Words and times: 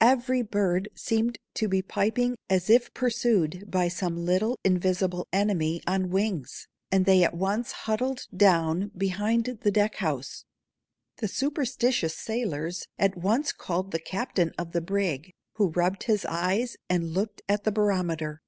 Every 0.00 0.42
bird 0.42 0.88
seemed 0.94 1.38
to 1.54 1.66
be 1.66 1.82
piping 1.82 2.36
as 2.48 2.70
if 2.70 2.94
pursued 2.94 3.68
by 3.68 3.88
some 3.88 4.24
little 4.24 4.56
invisible 4.62 5.26
enemy 5.32 5.82
on 5.84 6.10
wings, 6.10 6.68
and 6.92 7.04
they 7.06 7.24
at 7.24 7.34
once 7.34 7.72
huddled 7.72 8.28
down 8.36 8.92
behind 8.96 9.58
the 9.62 9.72
deck 9.72 9.96
house. 9.96 10.44
The 11.16 11.26
superstitious 11.26 12.16
sailors 12.16 12.86
at 13.00 13.16
once 13.16 13.50
called 13.52 13.90
the 13.90 13.98
captain 13.98 14.52
of 14.56 14.70
the 14.70 14.80
brig, 14.80 15.32
who 15.54 15.70
rubbed 15.70 16.04
his 16.04 16.24
eyes 16.24 16.76
and 16.88 17.10
looked 17.12 17.42
at 17.48 17.64
the 17.64 17.72
barometer. 17.72 18.42